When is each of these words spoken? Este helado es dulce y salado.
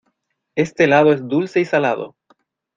Este 0.55 0.85
helado 0.85 1.13
es 1.13 1.27
dulce 1.27 1.59
y 1.59 1.65
salado. 1.65 2.15